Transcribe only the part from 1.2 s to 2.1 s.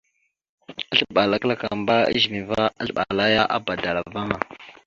a klakamba a